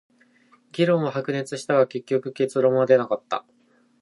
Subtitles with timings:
[0.71, 3.45] 議論は白熱したが、結局結論は出なかった。